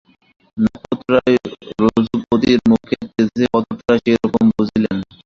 [0.57, 4.97] নক্ষত্ররায়ও রঘুপতির মুখের তেজে কতকটা সেইরকমই বুঝিলেন।